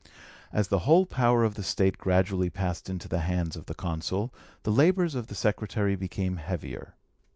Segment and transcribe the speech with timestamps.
[0.51, 4.33] As the whole power of the State gradually passed into the hands of the Consul,
[4.63, 6.95] the labours of the secretary became heavier.